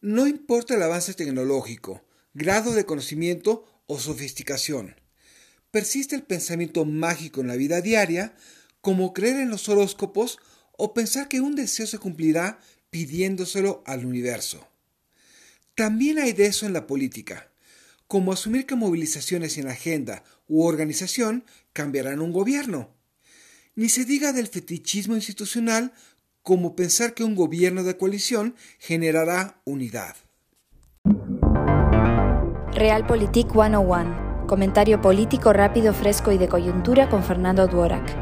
[0.00, 4.96] No importa el avance tecnológico, grado de conocimiento o sofisticación.
[5.70, 8.36] Persiste el pensamiento mágico en la vida diaria,
[8.82, 10.38] como creer en los horóscopos
[10.76, 14.68] o pensar que un deseo se cumplirá pidiéndoselo al universo.
[15.74, 17.50] También hay de eso en la política,
[18.06, 22.94] como asumir que movilizaciones en agenda u organización cambiarán un gobierno.
[23.74, 25.92] Ni se diga del fetichismo institucional
[26.46, 30.14] como pensar que un gobierno de coalición generará unidad.
[32.72, 34.46] Realpolitik 101.
[34.46, 38.16] Comentario político rápido, fresco y de coyuntura con Fernando Duorak.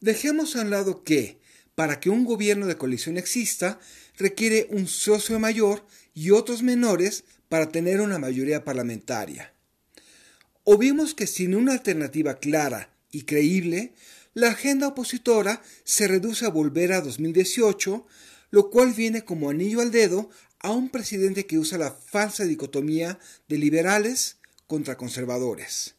[0.00, 1.40] Dejemos a un lado que,
[1.74, 3.80] para que un gobierno de coalición exista,
[4.16, 9.55] requiere un socio mayor y otros menores para tener una mayoría parlamentaria
[10.68, 13.94] o vimos que sin una alternativa clara y creíble,
[14.34, 18.04] la agenda opositora se reduce a volver a 2018,
[18.50, 23.20] lo cual viene como anillo al dedo a un presidente que usa la falsa dicotomía
[23.46, 25.94] de liberales contra conservadores.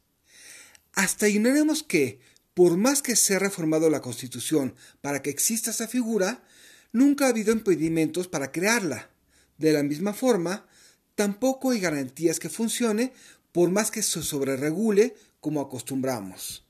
[0.91, 2.19] Hasta ignoremos que,
[2.53, 6.43] por más que se ha reformado la Constitución para que exista esa figura,
[6.91, 9.09] nunca ha habido impedimentos para crearla.
[9.57, 10.67] De la misma forma,
[11.15, 13.13] tampoco hay garantías que funcione
[13.57, 16.63] por más que se sobreregule como acostumbramos.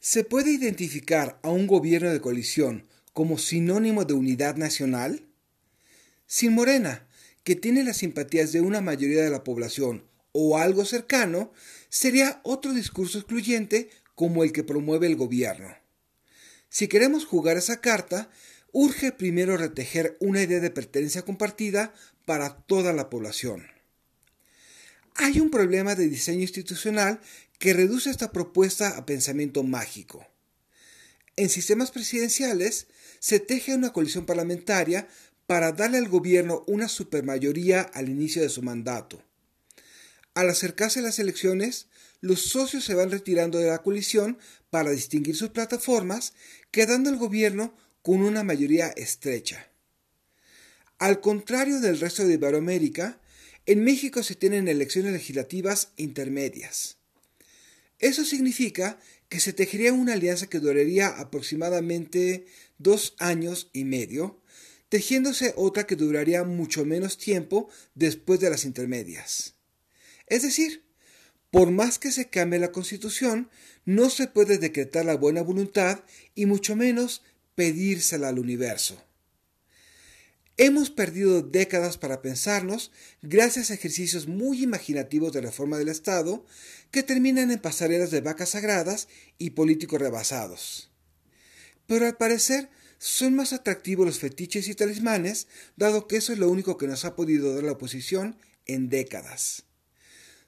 [0.00, 5.24] ¿Se puede identificar a un gobierno de coalición como sinónimo de unidad nacional?
[6.26, 7.08] Sin Morena,
[7.42, 11.54] que tiene las simpatías de una mayoría de la población o algo cercano,
[11.88, 15.74] sería otro discurso excluyente como el que promueve el gobierno.
[16.68, 18.28] Si queremos jugar esa carta,
[18.72, 21.94] urge primero retejer una idea de pertenencia compartida
[22.26, 23.77] para toda la población.
[25.20, 27.20] Hay un problema de diseño institucional
[27.58, 30.24] que reduce esta propuesta a pensamiento mágico.
[31.34, 32.86] En sistemas presidenciales
[33.18, 35.08] se teje una coalición parlamentaria
[35.48, 39.20] para darle al gobierno una supermayoría al inicio de su mandato.
[40.34, 41.88] Al acercarse las elecciones,
[42.20, 44.38] los socios se van retirando de la coalición
[44.70, 46.32] para distinguir sus plataformas,
[46.70, 49.66] quedando el gobierno con una mayoría estrecha.
[51.00, 53.18] Al contrario del resto de Iberoamérica,
[53.68, 56.96] en México se tienen elecciones legislativas intermedias.
[57.98, 58.98] Eso significa
[59.28, 62.46] que se tejería una alianza que duraría aproximadamente
[62.78, 64.40] dos años y medio,
[64.88, 69.52] tejiéndose otra que duraría mucho menos tiempo después de las intermedias.
[70.28, 70.82] Es decir,
[71.50, 73.50] por más que se cambie la constitución,
[73.84, 77.22] no se puede decretar la buena voluntad y mucho menos
[77.54, 79.07] pedírsela al universo.
[80.60, 82.90] Hemos perdido décadas para pensarnos
[83.22, 86.44] gracias a ejercicios muy imaginativos de reforma del Estado
[86.90, 89.06] que terminan en pasarelas de vacas sagradas
[89.38, 90.90] y políticos rebasados.
[91.86, 95.46] Pero al parecer son más atractivos los fetiches y talismanes,
[95.76, 98.36] dado que eso es lo único que nos ha podido dar la oposición
[98.66, 99.62] en décadas.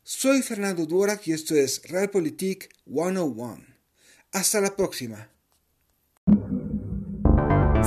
[0.03, 3.65] Soy Fernando Duorak y esto es Realpolitik 101.
[4.33, 5.31] Hasta la próxima.